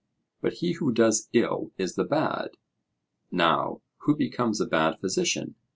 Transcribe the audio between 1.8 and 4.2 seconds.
the bad.' Now who